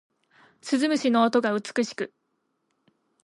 [0.61, 2.11] 鈴虫の音が美しく